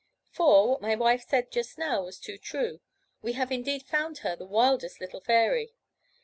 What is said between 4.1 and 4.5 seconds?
her the